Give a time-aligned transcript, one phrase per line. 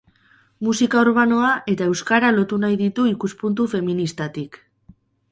[0.67, 4.57] Musika urbanoa eta euskara lotu nahi ditu ikuspuntu feministatik.